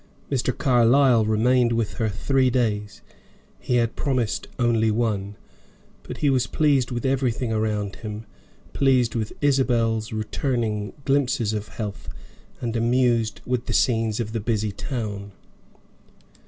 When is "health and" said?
11.67-12.75